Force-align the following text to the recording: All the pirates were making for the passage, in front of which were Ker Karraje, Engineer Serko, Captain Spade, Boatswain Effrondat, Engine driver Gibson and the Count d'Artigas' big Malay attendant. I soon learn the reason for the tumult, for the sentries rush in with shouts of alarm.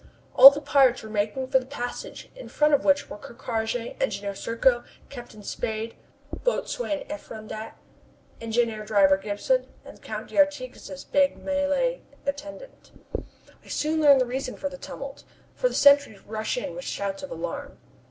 All 0.33 0.49
the 0.49 0.61
pirates 0.61 1.03
were 1.03 1.11
making 1.11 1.49
for 1.49 1.59
the 1.59 1.65
passage, 1.67 2.31
in 2.35 2.49
front 2.49 2.73
of 2.73 2.83
which 2.83 3.07
were 3.07 3.19
Ker 3.19 3.35
Karraje, 3.35 4.01
Engineer 4.01 4.33
Serko, 4.33 4.83
Captain 5.09 5.43
Spade, 5.43 5.93
Boatswain 6.43 7.05
Effrondat, 7.07 7.73
Engine 8.41 8.83
driver 8.83 9.15
Gibson 9.15 9.67
and 9.85 9.97
the 9.97 10.01
Count 10.01 10.29
d'Artigas' 10.31 11.03
big 11.03 11.37
Malay 11.37 11.99
attendant. 12.25 12.93
I 13.63 13.67
soon 13.67 14.01
learn 14.01 14.17
the 14.17 14.25
reason 14.25 14.57
for 14.57 14.69
the 14.69 14.77
tumult, 14.79 15.23
for 15.53 15.69
the 15.69 15.75
sentries 15.75 16.25
rush 16.25 16.57
in 16.57 16.73
with 16.73 16.83
shouts 16.85 17.21
of 17.21 17.29
alarm. 17.29 17.77